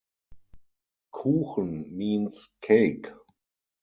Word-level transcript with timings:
"Kuchen" 1.13 1.95
means 1.95 2.55
'cake'. 2.59 3.13